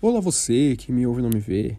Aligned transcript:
Olá 0.00 0.20
você 0.20 0.76
que 0.76 0.92
me 0.92 1.04
ouve 1.04 1.18
e 1.18 1.22
não 1.24 1.28
me 1.28 1.40
vê. 1.40 1.76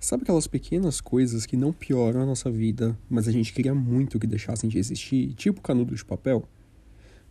Sabe 0.00 0.24
aquelas 0.24 0.48
pequenas 0.48 1.00
coisas 1.00 1.46
que 1.46 1.56
não 1.56 1.72
pioram 1.72 2.20
a 2.20 2.26
nossa 2.26 2.50
vida, 2.50 2.98
mas 3.08 3.28
a 3.28 3.30
gente 3.30 3.52
queria 3.52 3.72
muito 3.72 4.18
que 4.18 4.26
deixassem 4.26 4.68
de 4.68 4.76
existir, 4.76 5.32
tipo 5.34 5.60
canudo 5.60 5.94
de 5.94 6.04
papel? 6.04 6.42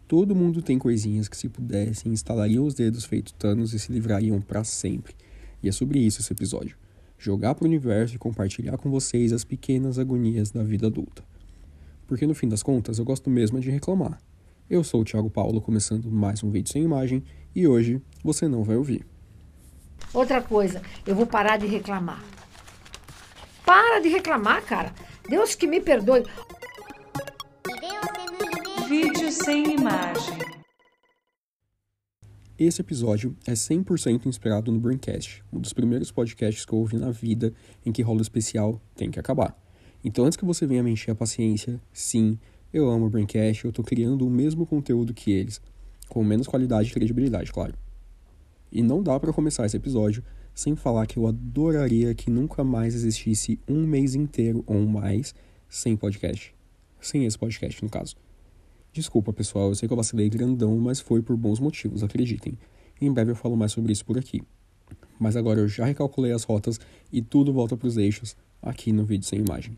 Todo 0.08 0.34
mundo 0.34 0.62
tem 0.62 0.80
coisinhas 0.80 1.28
que 1.28 1.36
se 1.36 1.50
pudessem 1.50 2.10
instalariam 2.10 2.66
os 2.66 2.74
dedos 2.74 3.04
feito 3.04 3.34
Thanos 3.34 3.74
e 3.74 3.80
se 3.80 3.92
livrariam 3.92 4.40
para 4.40 4.64
sempre. 4.64 5.14
E 5.62 5.68
é 5.68 5.74
sobre 5.74 6.00
isso 6.00 6.22
esse 6.22 6.32
episódio. 6.32 6.78
Jogar 7.18 7.54
pro 7.54 7.68
universo 7.68 8.16
e 8.16 8.18
compartilhar 8.18 8.78
com 8.78 8.90
vocês 8.90 9.34
as 9.34 9.44
pequenas 9.44 10.00
agonias 10.00 10.52
da 10.52 10.64
vida 10.64 10.88
adulta. 10.88 11.22
Porque 12.08 12.26
no 12.26 12.34
fim 12.34 12.48
das 12.48 12.64
contas 12.64 12.98
eu 12.98 13.04
gosto 13.04 13.30
mesmo 13.30 13.60
de 13.60 13.70
reclamar. 13.70 14.22
Eu 14.70 14.86
sou 14.86 15.02
o 15.02 15.04
Thiago 15.04 15.30
Paulo, 15.30 15.60
começando 15.60 16.10
mais 16.10 16.42
um 16.42 16.50
vídeo 16.50 16.72
sem 16.72 16.82
imagem, 16.82 17.22
e 17.54 17.68
hoje 17.68 18.02
você 18.24 18.48
não 18.48 18.64
vai 18.64 18.78
ouvir. 18.78 19.11
Outra 20.14 20.42
coisa, 20.42 20.82
eu 21.08 21.16
vou 21.16 21.26
parar 21.26 21.58
de 21.58 21.66
reclamar. 21.66 22.22
Para 23.66 24.02
de 24.02 24.10
reclamar, 24.10 24.62
cara. 24.64 24.94
Deus 25.30 25.56
que 25.56 25.66
me 25.66 25.80
perdoe. 25.80 26.26
Vídeo 28.90 29.32
sem 29.32 29.76
imagem. 29.76 30.38
Esse 32.60 32.82
episódio 32.82 33.36
é 33.48 33.54
100% 33.54 34.26
inspirado 34.26 34.72
no 34.72 34.80
Braincast, 34.80 35.44
um 35.52 35.60
dos 35.60 35.74
primeiros 35.74 36.12
podcasts 36.12 36.66
que 36.66 36.74
eu 36.74 36.80
ouvi 36.80 36.98
na 36.98 37.10
vida 37.10 37.54
em 37.86 37.92
que 37.92 38.02
rolo 38.02 38.22
especial 38.22 38.80
tem 38.96 39.10
que 39.10 39.20
acabar. 39.20 39.58
Então, 40.04 40.26
antes 40.26 40.36
que 40.36 40.46
você 40.46 40.68
venha 40.68 40.84
me 40.84 40.92
encher 40.92 41.12
a 41.12 41.16
paciência, 41.16 41.80
sim, 41.94 42.38
eu 42.74 42.90
amo 42.90 43.06
o 43.06 43.10
Braincast, 43.10 43.66
eu 43.66 43.72
tô 43.72 43.82
criando 43.82 44.28
o 44.28 44.30
mesmo 44.30 44.66
conteúdo 44.66 45.14
que 45.14 45.32
eles, 45.32 45.62
com 46.10 46.24
menos 46.24 46.48
qualidade 46.48 46.90
e 46.90 46.94
credibilidade, 46.94 47.52
claro. 47.52 47.74
E 48.72 48.82
não 48.82 49.04
dá 49.04 49.20
para 49.20 49.34
começar 49.34 49.66
esse 49.66 49.76
episódio 49.76 50.24
sem 50.54 50.76
falar 50.76 51.06
que 51.06 51.18
eu 51.18 51.28
adoraria 51.28 52.16
que 52.16 52.30
nunca 52.30 52.64
mais 52.64 52.96
existisse 52.96 53.60
um 53.68 53.86
mês 53.86 54.16
inteiro 54.16 54.64
ou 54.66 54.86
mais 54.86 55.36
sem 55.68 55.98
podcast. 55.98 56.56
Sem 57.00 57.26
esse 57.26 57.38
podcast, 57.38 57.84
no 57.84 57.90
caso. 57.90 58.16
Desculpa, 58.94 59.34
pessoal, 59.34 59.70
eu 59.70 59.76
sei 59.76 59.88
que 59.88 59.94
eu 59.94 59.98
vacilei 59.98 60.30
grandão, 60.30 60.78
mas 60.78 61.00
foi 61.00 61.22
por 61.22 61.36
bons 61.36 61.60
motivos, 61.60 62.04
acreditem. 62.04 62.58
Em 63.02 63.12
breve 63.12 63.32
eu 63.32 63.36
falo 63.36 63.58
mais 63.58 63.72
sobre 63.72 63.92
isso 63.92 64.06
por 64.06 64.18
aqui. 64.18 64.42
Mas 65.20 65.36
agora 65.36 65.60
eu 65.60 65.68
já 65.68 65.86
recalculei 65.86 66.32
as 66.32 66.44
rotas 66.44 66.80
e 67.12 67.22
tudo 67.22 67.54
volta 67.54 67.76
para 67.76 67.88
os 67.88 67.98
eixos 67.98 68.36
aqui 68.62 68.92
no 68.92 69.06
vídeo 69.06 69.26
sem 69.26 69.40
imagem. 69.40 69.78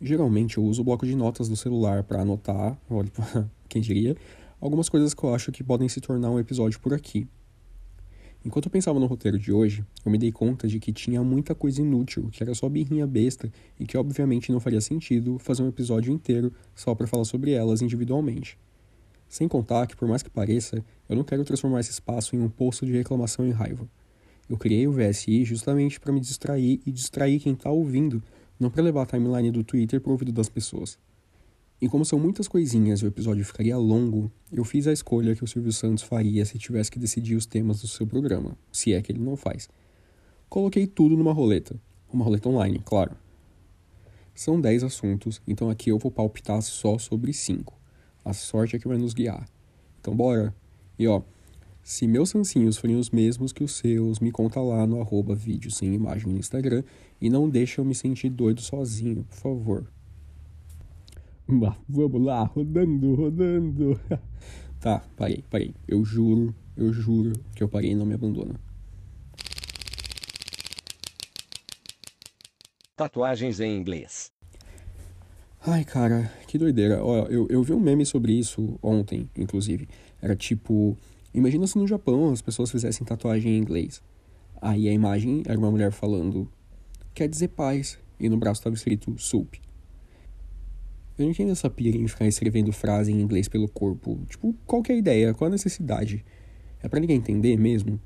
Geralmente 0.00 0.58
eu 0.58 0.64
uso 0.64 0.82
o 0.82 0.84
bloco 0.84 1.06
de 1.06 1.14
notas 1.14 1.48
do 1.48 1.56
celular 1.56 2.02
para 2.02 2.22
anotar, 2.22 2.78
olha, 2.90 3.10
quem 3.68 3.80
diria, 3.80 4.16
algumas 4.60 4.88
coisas 4.88 5.14
que 5.14 5.24
eu 5.24 5.34
acho 5.34 5.52
que 5.52 5.62
podem 5.62 5.88
se 5.88 6.00
tornar 6.00 6.30
um 6.30 6.38
episódio 6.38 6.80
por 6.80 6.92
aqui. 6.94 7.26
Enquanto 8.44 8.66
eu 8.66 8.70
pensava 8.70 9.00
no 9.00 9.06
roteiro 9.06 9.38
de 9.38 9.50
hoje, 9.50 9.82
eu 10.04 10.12
me 10.12 10.18
dei 10.18 10.30
conta 10.30 10.68
de 10.68 10.78
que 10.78 10.92
tinha 10.92 11.22
muita 11.22 11.54
coisa 11.54 11.80
inútil, 11.80 12.28
que 12.30 12.42
era 12.42 12.54
só 12.54 12.68
birrinha 12.68 13.06
besta 13.06 13.50
e 13.80 13.86
que 13.86 13.96
obviamente 13.96 14.52
não 14.52 14.60
faria 14.60 14.82
sentido 14.82 15.38
fazer 15.38 15.62
um 15.62 15.68
episódio 15.68 16.12
inteiro 16.12 16.52
só 16.74 16.94
para 16.94 17.06
falar 17.06 17.24
sobre 17.24 17.52
elas 17.52 17.80
individualmente. 17.80 18.58
Sem 19.28 19.48
contar 19.48 19.86
que, 19.86 19.96
por 19.96 20.06
mais 20.06 20.22
que 20.22 20.28
pareça, 20.28 20.84
eu 21.08 21.16
não 21.16 21.24
quero 21.24 21.42
transformar 21.42 21.80
esse 21.80 21.90
espaço 21.90 22.36
em 22.36 22.40
um 22.40 22.50
poço 22.50 22.84
de 22.84 22.92
reclamação 22.92 23.46
e 23.46 23.50
raiva. 23.50 23.88
Eu 24.48 24.58
criei 24.58 24.86
o 24.86 24.92
VSI 24.92 25.42
justamente 25.44 25.98
para 25.98 26.12
me 26.12 26.20
distrair 26.20 26.80
e 26.84 26.92
distrair 26.92 27.40
quem 27.40 27.54
está 27.54 27.70
ouvindo, 27.70 28.22
não 28.60 28.68
para 28.70 28.82
levar 28.82 29.02
a 29.02 29.06
timeline 29.06 29.50
do 29.50 29.64
Twitter 29.64 30.02
para 30.02 30.12
ouvido 30.12 30.32
das 30.32 30.50
pessoas. 30.50 30.98
E 31.80 31.88
como 31.88 32.04
são 32.04 32.18
muitas 32.18 32.48
coisinhas 32.48 33.00
e 33.00 33.04
o 33.04 33.08
episódio 33.08 33.44
ficaria 33.44 33.76
longo, 33.76 34.30
eu 34.52 34.64
fiz 34.64 34.86
a 34.86 34.92
escolha 34.92 35.34
que 35.34 35.44
o 35.44 35.46
Silvio 35.46 35.72
Santos 35.72 36.04
faria 36.04 36.44
se 36.44 36.58
tivesse 36.58 36.90
que 36.90 36.98
decidir 36.98 37.34
os 37.34 37.46
temas 37.46 37.80
do 37.80 37.88
seu 37.88 38.06
programa, 38.06 38.56
se 38.72 38.92
é 38.92 39.02
que 39.02 39.12
ele 39.12 39.20
não 39.20 39.36
faz. 39.36 39.68
Coloquei 40.48 40.86
tudo 40.86 41.16
numa 41.16 41.32
roleta, 41.32 41.78
uma 42.12 42.24
roleta 42.24 42.48
online, 42.48 42.80
claro. 42.84 43.16
São 44.34 44.60
10 44.60 44.84
assuntos, 44.84 45.42
então 45.46 45.68
aqui 45.68 45.90
eu 45.90 45.98
vou 45.98 46.10
palpitar 46.10 46.62
só 46.62 46.96
sobre 46.96 47.32
5. 47.32 47.74
A 48.24 48.32
sorte 48.32 48.76
é 48.76 48.78
que 48.78 48.88
vai 48.88 48.96
nos 48.96 49.12
guiar. 49.12 49.46
Então 50.00 50.16
bora! 50.16 50.54
E 50.98 51.06
ó, 51.06 51.22
se 51.82 52.06
meus 52.06 52.30
sancinhos 52.30 52.78
forem 52.78 52.96
os 52.96 53.10
mesmos 53.10 53.52
que 53.52 53.62
os 53.62 53.72
seus, 53.72 54.18
me 54.18 54.32
conta 54.32 54.60
lá 54.60 54.86
no 54.86 55.00
arroba 55.00 55.34
vídeo 55.34 55.70
sem 55.70 55.92
imagem 55.92 56.32
no 56.32 56.38
Instagram 56.38 56.82
e 57.20 57.28
não 57.28 57.48
deixa 57.48 57.80
eu 57.80 57.84
me 57.84 57.94
sentir 57.94 58.30
doido 58.30 58.62
sozinho, 58.62 59.24
por 59.24 59.36
favor. 59.36 59.86
Vamos 61.46 62.22
lá, 62.22 62.44
rodando, 62.44 63.14
rodando. 63.14 64.00
tá, 64.80 65.04
parei, 65.14 65.44
parei. 65.50 65.74
Eu 65.86 66.02
juro, 66.02 66.54
eu 66.74 66.90
juro 66.92 67.32
que 67.54 67.62
eu 67.62 67.68
parei 67.68 67.90
e 67.90 67.94
não 67.94 68.06
me 68.06 68.14
abandona. 68.14 68.58
Tatuagens 72.96 73.60
em 73.60 73.76
inglês. 73.76 74.32
Ai, 75.66 75.84
cara, 75.84 76.32
que 76.46 76.56
doideira. 76.56 77.04
Ó, 77.04 77.26
eu, 77.26 77.46
eu 77.50 77.62
vi 77.62 77.72
um 77.72 77.80
meme 77.80 78.06
sobre 78.06 78.32
isso 78.32 78.78
ontem, 78.82 79.28
inclusive. 79.36 79.88
Era 80.22 80.34
tipo: 80.34 80.96
imagina 81.34 81.66
se 81.66 81.76
no 81.76 81.86
Japão 81.86 82.30
as 82.30 82.40
pessoas 82.40 82.70
fizessem 82.70 83.06
tatuagem 83.06 83.52
em 83.52 83.58
inglês. 83.58 84.02
Aí 84.62 84.88
a 84.88 84.92
imagem 84.92 85.42
era 85.46 85.58
uma 85.58 85.70
mulher 85.70 85.92
falando: 85.92 86.50
quer 87.14 87.28
dizer 87.28 87.48
paz. 87.48 87.98
E 88.18 88.28
no 88.28 88.36
braço 88.36 88.60
estava 88.60 88.76
escrito 88.76 89.18
soup. 89.18 89.58
Eu 91.16 91.24
não 91.24 91.30
entendo 91.30 91.52
essa 91.52 91.70
pira 91.70 91.96
em 91.96 92.08
ficar 92.08 92.26
escrevendo 92.26 92.72
frase 92.72 93.12
em 93.12 93.20
inglês 93.20 93.48
pelo 93.48 93.68
corpo. 93.68 94.18
Tipo, 94.28 94.52
qual 94.66 94.82
que 94.82 94.90
é 94.90 94.96
a 94.96 94.98
ideia? 94.98 95.34
Qual 95.34 95.46
a 95.46 95.50
necessidade? 95.52 96.24
É 96.82 96.88
para 96.88 96.98
ninguém 96.98 97.16
entender 97.16 97.56
mesmo? 97.56 98.00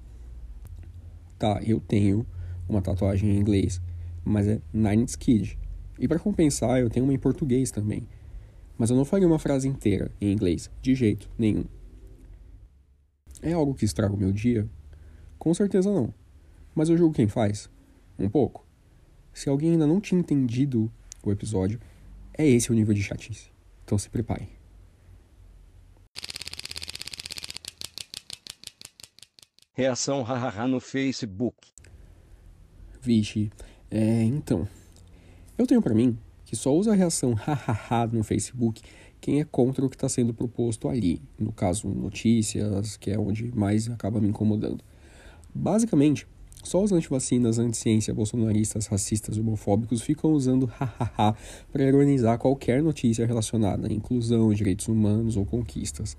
Tá, 1.38 1.60
eu 1.64 1.80
tenho 1.80 2.26
uma 2.68 2.82
tatuagem 2.82 3.30
em 3.30 3.38
inglês, 3.38 3.80
mas 4.24 4.46
é 4.46 4.60
Nines 4.72 5.16
Kid. 5.16 5.58
E 5.98 6.06
para 6.06 6.18
compensar, 6.18 6.78
eu 6.80 6.90
tenho 6.90 7.06
uma 7.06 7.14
em 7.14 7.18
português 7.18 7.70
também. 7.70 8.06
Mas 8.76 8.90
eu 8.90 8.96
não 8.96 9.04
faria 9.04 9.26
uma 9.26 9.38
frase 9.38 9.66
inteira 9.66 10.10
em 10.20 10.30
inglês, 10.30 10.70
de 10.82 10.94
jeito 10.94 11.30
nenhum. 11.38 11.64
É 13.40 13.52
algo 13.52 13.74
que 13.74 13.84
estraga 13.84 14.12
o 14.12 14.18
meu 14.18 14.32
dia? 14.32 14.68
Com 15.38 15.54
certeza 15.54 15.90
não. 15.90 16.12
Mas 16.74 16.88
eu 16.88 16.96
julgo 16.96 17.14
quem 17.14 17.26
faz? 17.26 17.70
Um 18.18 18.28
pouco. 18.28 18.66
Se 19.32 19.48
alguém 19.48 19.72
ainda 19.72 19.86
não 19.86 20.00
tinha 20.00 20.20
entendido 20.20 20.90
o 21.24 21.32
episódio, 21.32 21.80
é 22.38 22.46
esse 22.46 22.70
o 22.70 22.74
nível 22.74 22.94
de 22.94 23.02
chatice. 23.02 23.50
Então 23.84 23.98
se 23.98 24.08
prepare. 24.08 24.48
Reação 29.72 30.22
hahaha 30.22 30.66
no 30.66 30.80
Facebook. 30.80 31.56
Vixe, 33.02 33.50
é, 33.90 34.22
então. 34.22 34.66
Eu 35.56 35.66
tenho 35.66 35.82
para 35.82 35.94
mim 35.94 36.18
que 36.44 36.56
só 36.56 36.72
usa 36.74 36.92
a 36.92 36.94
reação 36.94 37.34
hahaha 37.34 38.06
no 38.06 38.24
Facebook 38.24 38.80
quem 39.20 39.40
é 39.40 39.44
contra 39.44 39.84
o 39.84 39.90
que 39.90 39.96
está 39.96 40.08
sendo 40.08 40.32
proposto 40.32 40.88
ali. 40.88 41.20
No 41.38 41.52
caso, 41.52 41.88
notícias, 41.88 42.96
que 42.96 43.10
é 43.10 43.18
onde 43.18 43.52
mais 43.54 43.88
acaba 43.88 44.20
me 44.20 44.28
incomodando. 44.28 44.84
Basicamente, 45.54 46.26
só 46.62 46.82
os 46.82 46.92
antivacinas, 46.92 47.58
anti-ciência, 47.58 48.12
bolsonaristas, 48.12 48.86
racistas 48.86 49.38
homofóbicos 49.38 50.02
ficam 50.02 50.32
usando 50.32 50.66
hahaha 50.66 51.34
para 51.72 51.84
ironizar 51.84 52.38
qualquer 52.38 52.82
notícia 52.82 53.26
relacionada 53.26 53.88
à 53.88 53.92
inclusão, 53.92 54.52
direitos 54.52 54.88
humanos 54.88 55.36
ou 55.36 55.46
conquistas. 55.46 56.16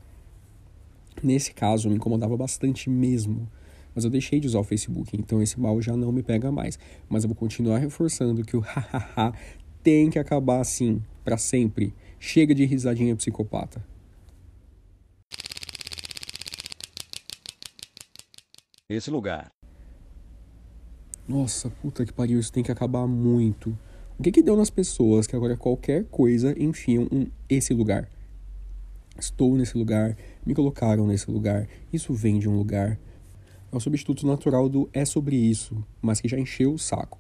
Nesse 1.22 1.54
caso, 1.54 1.90
me 1.90 1.96
incomodava 1.96 2.36
bastante 2.38 2.90
mesmo, 2.90 3.48
mas 3.94 4.06
eu 4.06 4.10
deixei 4.10 4.40
de 4.40 4.48
usar 4.48 4.60
o 4.60 4.64
Facebook, 4.64 5.16
então 5.18 5.42
esse 5.42 5.60
mal 5.60 5.82
já 5.82 5.96
não 5.96 6.12
me 6.12 6.24
pega 6.24 6.52
mais. 6.52 6.80
Mas 7.10 7.24
eu 7.24 7.28
vou 7.28 7.36
continuar 7.36 7.78
reforçando 7.78 8.44
que 8.44 8.56
o 8.56 8.62
hahaha 8.62 9.34
tem 9.84 10.10
que 10.10 10.18
acabar 10.18 10.62
assim, 10.62 11.02
para 11.24 11.38
sempre. 11.38 11.94
Chega 12.20 12.56
de 12.56 12.66
risadinha 12.66 13.16
psicopata. 13.16 13.86
Esse 18.90 19.12
lugar. 19.12 19.52
Nossa, 21.30 21.70
puta 21.70 22.04
que 22.04 22.12
pariu, 22.12 22.40
isso 22.40 22.52
tem 22.52 22.64
que 22.64 22.72
acabar 22.72 23.06
muito. 23.06 23.78
O 24.18 24.24
que 24.24 24.32
que 24.32 24.42
deu 24.42 24.58
nas 24.58 24.72
pessoas 24.72 25.28
que 25.28 25.36
agora 25.36 25.56
qualquer 25.56 26.06
coisa 26.06 26.56
enfiam 26.58 27.08
um 27.12 27.28
esse 27.48 27.72
lugar? 27.72 28.10
Estou 29.16 29.56
nesse 29.56 29.78
lugar, 29.78 30.18
me 30.44 30.56
colocaram 30.56 31.06
nesse 31.06 31.30
lugar, 31.30 31.68
isso 31.94 32.16
vem 32.16 32.40
de 32.40 32.50
um 32.50 32.58
lugar. 32.58 33.00
É 33.72 33.78
o 33.78 33.80
substituto 33.80 34.26
natural 34.26 34.68
do 34.68 34.90
é 34.92 35.06
sobre 35.06 35.36
isso, 35.36 35.86
mas 36.02 36.20
que 36.20 36.28
já 36.28 36.40
encheu 36.40 36.74
o 36.74 36.80
saco. 36.80 37.20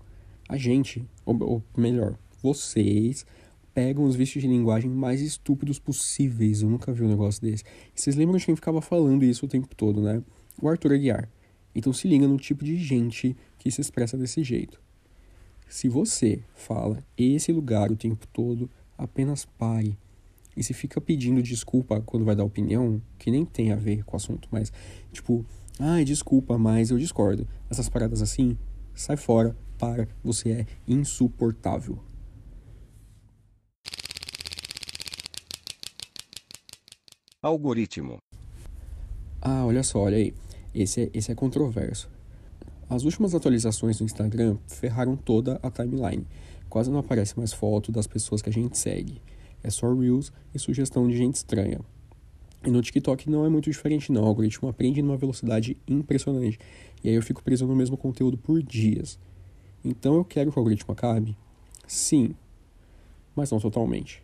A 0.50 0.57
gente, 0.57 1.06
ou, 1.23 1.38
ou 1.44 1.63
melhor, 1.77 2.17
vocês 2.41 3.27
pegam 3.75 4.06
os 4.06 4.15
vícios 4.15 4.41
de 4.41 4.50
linguagem 4.50 4.89
mais 4.89 5.21
estúpidos 5.21 5.77
possíveis. 5.77 6.63
Eu 6.63 6.69
nunca 6.71 6.91
vi 6.91 7.03
um 7.03 7.09
negócio 7.09 7.44
desse. 7.44 7.63
E 7.95 8.01
vocês 8.01 8.15
lembram 8.15 8.39
de 8.39 8.45
quem 8.47 8.56
ficava 8.56 8.81
falando 8.81 9.23
isso 9.23 9.45
o 9.45 9.50
tempo 9.50 9.67
todo, 9.75 10.01
né? 10.01 10.23
O 10.59 10.67
Arthur 10.67 10.94
Aguiar. 10.94 11.29
Então 11.74 11.94
se 11.94 12.07
liga 12.07 12.27
no 12.27 12.38
tipo 12.38 12.63
de 12.63 12.75
gente 12.77 13.36
que 13.57 13.71
se 13.71 13.81
expressa 13.81 14.18
desse 14.18 14.44
jeito. 14.44 14.81
Se 15.68 15.88
você 15.88 16.44
fala 16.56 17.04
esse 17.18 17.51
lugar 17.51 17.92
o 17.92 17.95
tempo 17.95 18.25
todo, 18.27 18.69
apenas 18.98 19.45
pare. 19.45 19.98
e 20.57 20.63
se 20.63 20.74
fica 20.74 21.00
pedindo 21.00 21.42
desculpa 21.42 22.01
quando 22.01 22.25
vai 22.25 22.36
dar 22.36 22.44
opinião, 22.44 23.01
que 23.18 23.31
nem 23.31 23.45
tem 23.45 23.71
a 23.71 23.75
ver 23.75 24.04
com 24.04 24.13
o 24.13 24.18
assunto, 24.18 24.50
mas 24.51 24.74
tipo, 25.12 25.45
ai, 25.80 26.04
desculpa, 26.04 26.57
mas 26.57 26.89
eu 26.89 26.98
discordo. 26.98 27.48
Essas 27.69 27.88
paradas 27.88 28.21
assim, 28.21 28.57
sai 28.94 29.16
fora, 29.16 29.56
para, 29.77 30.07
você 30.21 30.51
é 30.51 30.66
insuportável. 30.88 31.98
Algoritmo. 37.42 38.18
Ah, 39.42 39.66
olha 39.66 39.81
só, 39.83 40.00
olha 40.00 40.18
aí. 40.18 40.33
Esse 40.74 41.04
é, 41.04 41.10
esse 41.13 41.31
é 41.31 41.36
controverso. 41.36 42.10
As 42.89 43.04
últimas 43.04 43.36
atualizações 43.36 43.98
do 43.98 44.04
Instagram 44.04 44.57
ferraram 44.68 45.16
toda 45.16 45.60
a 45.62 45.69
timeline. 45.69 46.25
Quase 46.68 46.89
não 46.89 47.00
aparece 47.00 47.38
mais 47.38 47.54
foto 47.54 47.92
das 47.92 48.07
pessoas 48.07 48.42
que 48.42 48.50
a 48.50 48.54
gente 48.54 48.77
segue. 48.77 49.21
É 49.63 49.69
só 49.69 49.94
Reels 49.94 50.31
e 50.54 50.60
sugestão 50.60 51.07
de 51.07 51.18
gente 51.18 51.36
estranha. 51.36 51.80
E 52.66 52.69
no 52.69 52.81
TikTok 52.81 53.30
não 53.30 53.45
é 53.45 53.50
muito 53.50 53.69
diferente 53.69 54.12
não, 54.12 54.24
o 54.24 54.27
algoritmo 54.27 54.68
aprende 54.68 55.01
numa 55.01 55.18
velocidade 55.18 55.77
impressionante. 55.88 56.60
E 57.04 57.10
aí 57.10 57.16
eu 57.16 57.24
fico 57.24 57.44
preso 57.44 57.66
no 57.66 57.75
mesmo 57.75 57.95
conteúdo 57.95 58.38
por 58.38 58.62
dias. 58.62 59.18
Então 59.83 60.16
eu 60.16 60.25
quero 60.25 60.51
que 60.51 60.57
o 60.57 60.60
algoritmo 60.60 60.92
acabe? 60.92 61.38
Sim, 61.88 62.36
mas 63.36 63.50
não 63.51 63.60
totalmente. 63.60 64.21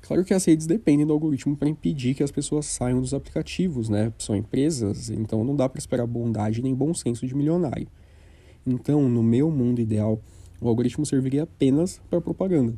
Claro 0.00 0.24
que 0.24 0.32
as 0.32 0.44
redes 0.44 0.66
dependem 0.66 1.04
do 1.04 1.12
algoritmo 1.12 1.56
para 1.56 1.68
impedir 1.68 2.14
que 2.14 2.22
as 2.22 2.30
pessoas 2.30 2.66
saiam 2.66 3.00
dos 3.00 3.12
aplicativos, 3.12 3.88
né? 3.88 4.12
São 4.18 4.34
empresas, 4.36 5.10
então 5.10 5.44
não 5.44 5.56
dá 5.56 5.68
para 5.68 5.78
esperar 5.78 6.06
bondade 6.06 6.62
nem 6.62 6.74
bom 6.74 6.94
senso 6.94 7.26
de 7.26 7.34
milionário. 7.34 7.88
Então, 8.66 9.08
no 9.08 9.22
meu 9.22 9.50
mundo 9.50 9.80
ideal, 9.80 10.20
o 10.60 10.68
algoritmo 10.68 11.04
serviria 11.04 11.42
apenas 11.42 12.00
para 12.08 12.20
propaganda. 12.20 12.74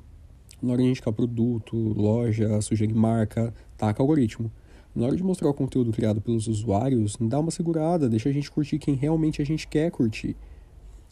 Na 0.62 0.72
hora 0.72 0.82
de 0.82 0.88
indicar 0.88 1.12
produto, 1.12 1.76
loja, 1.76 2.60
sugerir 2.60 2.94
marca, 2.94 3.52
taca 3.76 4.02
algoritmo. 4.02 4.50
Na 4.94 5.06
hora 5.06 5.16
de 5.16 5.22
mostrar 5.22 5.48
o 5.48 5.54
conteúdo 5.54 5.92
criado 5.92 6.20
pelos 6.20 6.48
usuários, 6.48 7.16
dá 7.20 7.38
uma 7.38 7.50
segurada, 7.50 8.08
deixa 8.08 8.28
a 8.28 8.32
gente 8.32 8.50
curtir 8.50 8.78
quem 8.78 8.94
realmente 8.94 9.40
a 9.40 9.44
gente 9.44 9.68
quer 9.68 9.90
curtir. 9.90 10.36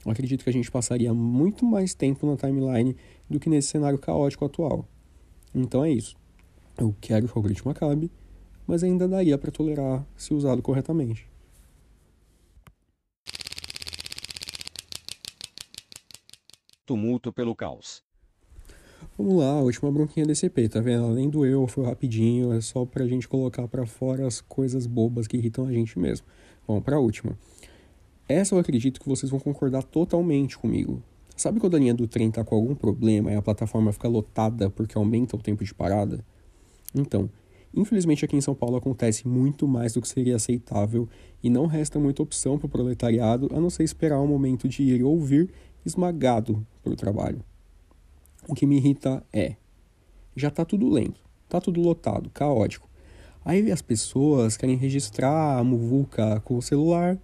Eu 0.05 0.13
acredito 0.13 0.43
que 0.43 0.51
a 0.51 0.53
gente 0.53 0.71
passaria 0.71 1.15
muito 1.15 1.65
mais 1.65 1.95
tempo 1.95 2.27
na 2.27 2.37
timeline 2.37 2.97
do 3.29 3.39
que 3.39 3.49
nesse 3.49 3.69
cenário 3.69 3.99
caótico 3.99 4.45
atual. 4.45 4.87
Então 5.55 5.85
é 5.85 5.91
isso. 5.91 6.17
Eu 6.77 6.95
quero 7.01 7.27
que 7.27 7.33
o 7.33 7.39
algoritmo 7.39 7.71
acabe, 7.71 8.11
mas 8.67 8.85
ainda 8.85 9.09
daria 9.09 9.37
para 9.37 9.51
tolerar 9.51 10.07
se 10.17 10.33
usado 10.33 10.63
corretamente. 10.63 11.29
Tumulto 16.87 17.33
pelo 17.33 17.55
caos. 17.55 18.03
Vamos 19.17 19.35
lá, 19.35 19.51
a 19.51 19.63
última 19.63 19.91
bronquinha 19.91 20.25
desse 20.25 20.47
EP, 20.47 20.71
tá 20.71 20.81
vendo? 20.81 21.05
Além 21.05 21.29
do 21.29 21.45
eu, 21.45 21.67
foi 21.67 21.85
rapidinho, 21.85 22.53
é 22.53 22.61
só 22.61 22.85
pra 22.85 23.07
gente 23.07 23.29
colocar 23.29 23.67
para 23.67 23.85
fora 23.85 24.27
as 24.27 24.41
coisas 24.41 24.87
bobas 24.87 25.27
que 25.27 25.37
irritam 25.37 25.67
a 25.67 25.73
gente 25.73 25.99
mesmo. 25.99 26.27
Vamos 26.67 26.85
pra 26.85 27.01
última. 27.01 27.37
Essa 28.29 28.55
eu 28.55 28.59
acredito 28.59 29.01
que 29.01 29.09
vocês 29.09 29.31
vão 29.31 29.41
concordar 29.41 29.83
totalmente 29.83 30.57
comigo. 30.57 31.03
Sabe 31.39 31.61
quando 31.61 31.77
a 31.77 31.79
linha 31.79 31.95
do 31.95 32.09
trem 32.09 32.33
tá 32.33 32.43
com 32.43 32.57
algum 32.57 32.75
problema 32.75 33.31
e 33.31 33.37
a 33.37 33.41
plataforma 33.41 33.93
fica 33.93 34.09
lotada 34.09 34.69
porque 34.71 34.99
aumenta 34.99 35.37
o 35.37 35.39
tempo 35.39 35.65
de 35.65 35.73
parada? 35.73 36.25
Então, 36.93 37.31
infelizmente 37.73 38.25
aqui 38.25 38.37
em 38.37 38.41
São 38.41 38.57
Paulo 38.57 38.75
acontece 38.75 39.29
muito 39.29 39.69
mais 39.69 39.93
do 39.93 40.03
que 40.03 40.09
seria 40.09 40.35
aceitável 40.35 41.09
e 41.41 41.49
não 41.49 41.67
resta 41.67 41.97
muita 42.01 42.25
opção 42.25 42.59
para 42.59 42.67
o 42.67 42.69
proletariado 42.69 43.49
a 43.53 43.61
não 43.61 43.71
ser 43.71 43.85
esperar 43.85 44.19
o 44.19 44.27
momento 44.27 44.69
de 44.69 44.83
ir 44.83 45.05
ouvir 45.05 45.49
esmagado 45.87 46.67
pelo 46.83 46.97
trabalho. 46.97 47.41
O 48.49 48.55
que 48.57 48.67
me 48.67 48.79
irrita 48.79 49.25
é, 49.33 49.55
já 50.35 50.51
tá 50.51 50.65
tudo 50.65 50.89
lento, 50.89 51.21
tá 51.49 51.61
tudo 51.61 51.81
lotado, 51.81 52.31
caótico. 52.31 52.89
Aí 53.45 53.71
as 53.71 53.81
pessoas 53.81 54.57
querem 54.57 54.75
registrar 54.75 55.57
a 55.57 55.63
muvuca 55.63 56.41
com 56.41 56.57
o 56.57 56.63
celular 56.63 57.17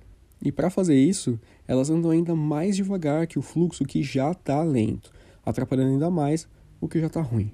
e 0.45 0.53
para 0.53 0.69
fazer 0.69 0.95
isso, 0.95 1.41
elas 1.67 1.89
andam 1.89 2.11
ainda 2.11 2.37
mais 2.37 2.77
devagar 2.77 3.27
que 3.27 3.39
o 3.39 3.43
fluxo 3.43 3.83
que 3.85 4.03
já 4.03 4.31
está 4.31 4.63
lento, 4.63 5.11
atrapalhando 5.45 5.93
ainda 5.93 6.11
mais 6.11 6.47
o 6.79 6.87
que 6.87 7.01
já 7.01 7.07
está 7.07 7.23
ruim. 7.23 7.51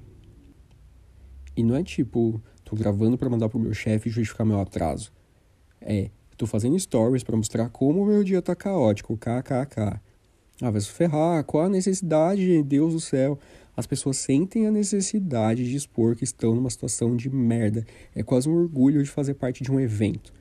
E 1.56 1.62
não 1.62 1.76
é 1.76 1.84
tipo, 1.84 2.42
tô 2.64 2.74
gravando 2.74 3.16
para 3.16 3.30
mandar 3.30 3.48
pro 3.48 3.60
meu 3.60 3.72
chefe 3.72 4.10
justificar 4.10 4.44
meu 4.44 4.58
atraso. 4.58 5.12
É, 5.80 6.10
tô 6.36 6.46
fazendo 6.46 6.78
stories 6.78 7.22
para 7.22 7.36
mostrar 7.36 7.68
como 7.68 8.02
o 8.02 8.06
meu 8.06 8.24
dia 8.24 8.42
tá 8.42 8.56
caótico, 8.56 9.16
kkk. 9.16 10.00
Ah, 10.60 10.70
vai 10.70 10.80
se 10.80 10.88
ferrar, 10.88 11.44
qual 11.44 11.64
a 11.64 11.68
necessidade, 11.68 12.62
Deus 12.64 12.92
do 12.92 13.00
céu? 13.00 13.38
As 13.76 13.86
pessoas 13.86 14.18
sentem 14.18 14.66
a 14.66 14.70
necessidade 14.70 15.64
de 15.64 15.76
expor 15.76 16.16
que 16.16 16.24
estão 16.24 16.54
numa 16.56 16.68
situação 16.68 17.16
de 17.16 17.30
merda. 17.30 17.86
É 18.14 18.22
quase 18.22 18.48
um 18.48 18.54
orgulho 18.54 19.02
de 19.02 19.08
fazer 19.08 19.34
parte 19.34 19.62
de 19.62 19.70
um 19.70 19.78
evento. 19.78 20.39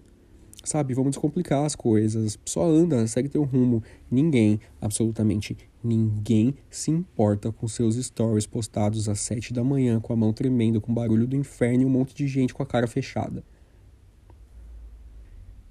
Sabe, 0.70 0.94
vamos 0.94 1.14
descomplicar 1.14 1.66
as 1.66 1.76
coisas. 1.76 2.38
Só 2.46 2.64
anda, 2.64 3.08
segue 3.08 3.28
teu 3.28 3.44
rumo. 3.44 3.82
Ninguém, 4.12 4.60
absolutamente 4.80 5.58
ninguém, 5.84 6.54
se 6.70 6.92
importa 6.92 7.52
com 7.52 7.68
seus 7.68 7.96
stories 7.96 8.46
postados 8.46 9.10
às 9.10 9.20
sete 9.20 9.52
da 9.52 9.64
manhã 9.64 10.00
com 10.00 10.14
a 10.14 10.16
mão 10.16 10.32
tremendo, 10.32 10.80
com 10.80 10.94
barulho 10.94 11.26
do 11.26 11.36
inferno 11.36 11.82
e 11.82 11.86
um 11.88 11.90
monte 11.90 12.14
de 12.14 12.28
gente 12.28 12.54
com 12.54 12.62
a 12.62 12.68
cara 12.68 12.86
fechada. 12.86 13.44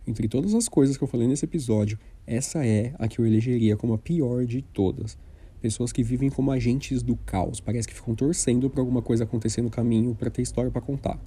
Entre 0.05 0.27
todas 0.27 0.53
as 0.53 0.69
coisas 0.69 0.97
que 0.97 1.05
eu 1.05 1.09
falei 1.09 1.29
nesse 1.29 1.45
episódio, 1.45 1.97
essa 2.27 2.67
é 2.67 2.93
a 2.99 3.07
que 3.07 3.21
eu 3.21 3.27
elegeria 3.27 3.77
como 3.77 3.95
a 3.95 3.99
pior 3.99 4.47
de 4.47 4.63
todas. 4.63 5.17
Pessoas 5.61 5.93
que 5.93 6.03
vivem 6.03 6.29
como 6.29 6.51
agentes 6.51 7.05
do 7.05 7.15
caos, 7.15 7.61
parece 7.61 7.87
que 7.87 7.95
ficam 7.95 8.17
torcendo 8.17 8.69
para 8.69 8.81
alguma 8.81 9.01
coisa 9.01 9.23
acontecer 9.23 9.63
no 9.63 9.71
caminho 9.71 10.17
para 10.17 10.29
ter 10.29 10.43
história 10.43 10.73
para 10.73 10.81
contar. 10.81 11.21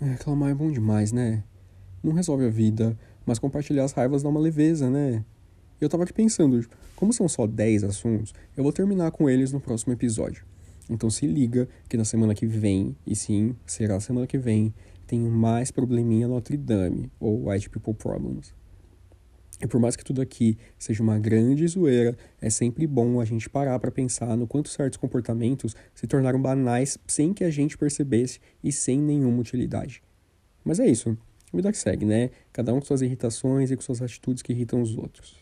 É, 0.00 0.04
reclamar 0.04 0.50
é 0.50 0.54
bom 0.54 0.70
demais, 0.70 1.10
né? 1.10 1.42
Não 2.02 2.12
resolve 2.12 2.44
a 2.44 2.50
vida, 2.50 2.96
mas 3.26 3.38
compartilhar 3.38 3.84
as 3.84 3.92
raivas 3.92 4.22
dá 4.22 4.28
uma 4.28 4.38
leveza, 4.38 4.88
né? 4.88 5.24
Eu 5.80 5.88
tava 5.88 6.04
aqui 6.04 6.12
pensando, 6.12 6.64
como 6.94 7.12
são 7.12 7.28
só 7.28 7.46
10 7.46 7.84
assuntos, 7.84 8.32
eu 8.56 8.62
vou 8.62 8.72
terminar 8.72 9.10
com 9.10 9.28
eles 9.28 9.52
no 9.52 9.60
próximo 9.60 9.92
episódio. 9.92 10.44
Então 10.88 11.10
se 11.10 11.26
liga 11.26 11.68
que 11.88 11.96
na 11.96 12.04
semana 12.04 12.34
que 12.34 12.46
vem, 12.46 12.96
e 13.06 13.14
sim, 13.14 13.54
será 13.66 13.96
a 13.96 14.00
semana 14.00 14.26
que 14.26 14.38
vem, 14.38 14.72
tem 15.06 15.20
mais 15.20 15.70
probleminha 15.70 16.28
Notre 16.28 16.56
Dame, 16.56 17.10
ou 17.18 17.48
White 17.48 17.70
People 17.70 17.94
Problems. 17.94 18.54
E 19.60 19.66
por 19.66 19.80
mais 19.80 19.96
que 19.96 20.04
tudo 20.04 20.22
aqui 20.22 20.56
seja 20.78 21.02
uma 21.02 21.18
grande 21.18 21.66
zoeira, 21.66 22.16
é 22.40 22.48
sempre 22.48 22.86
bom 22.86 23.20
a 23.20 23.24
gente 23.24 23.50
parar 23.50 23.78
para 23.78 23.90
pensar 23.90 24.36
no 24.36 24.46
quanto 24.46 24.68
certos 24.68 24.96
comportamentos 24.96 25.74
se 25.94 26.06
tornaram 26.06 26.40
banais 26.40 26.96
sem 27.06 27.34
que 27.34 27.42
a 27.42 27.50
gente 27.50 27.76
percebesse 27.76 28.38
e 28.62 28.70
sem 28.70 29.00
nenhuma 29.00 29.40
utilidade. 29.40 30.02
Mas 30.64 30.78
é 30.78 30.86
isso, 30.86 31.16
vida 31.52 31.72
que 31.72 31.78
segue, 31.78 32.04
né? 32.04 32.30
Cada 32.52 32.72
um 32.72 32.78
com 32.78 32.86
suas 32.86 33.02
irritações 33.02 33.70
e 33.70 33.76
com 33.76 33.82
suas 33.82 34.00
atitudes 34.00 34.42
que 34.42 34.52
irritam 34.52 34.80
os 34.80 34.96
outros. 34.96 35.36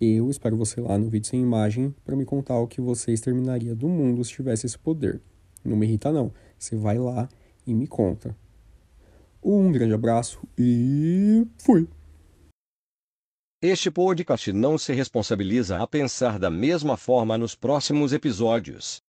Eu 0.00 0.30
espero 0.30 0.56
você 0.56 0.80
lá 0.80 0.98
no 0.98 1.08
vídeo 1.08 1.28
sem 1.28 1.40
imagem 1.40 1.94
para 2.04 2.16
me 2.16 2.24
contar 2.24 2.58
o 2.58 2.66
que 2.66 2.80
você 2.80 3.12
exterminaria 3.12 3.74
do 3.74 3.88
mundo 3.88 4.24
se 4.24 4.32
tivesse 4.32 4.66
esse 4.66 4.78
poder. 4.78 5.20
Não 5.64 5.76
me 5.76 5.86
irrita 5.86 6.12
não, 6.12 6.32
você 6.58 6.76
vai 6.76 6.98
lá 6.98 7.28
e 7.66 7.74
me 7.74 7.86
conta. 7.86 8.36
Um 9.42 9.70
grande 9.72 9.94
abraço 9.94 10.40
e 10.58 11.46
fui! 11.58 11.88
Este 13.68 13.90
podcast 13.90 14.52
não 14.52 14.78
se 14.78 14.92
responsabiliza 14.92 15.82
a 15.82 15.88
pensar 15.88 16.38
da 16.38 16.48
mesma 16.48 16.96
forma 16.96 17.36
nos 17.36 17.56
próximos 17.56 18.12
episódios. 18.12 19.02